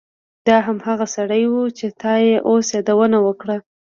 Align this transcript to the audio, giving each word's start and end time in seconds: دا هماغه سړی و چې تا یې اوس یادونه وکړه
دا 0.47 0.57
هماغه 0.67 1.07
سړی 1.15 1.43
و 1.47 1.55
چې 1.77 1.87
تا 2.01 2.13
یې 2.25 2.35
اوس 2.49 2.67
یادونه 2.75 3.17
وکړه 3.25 3.57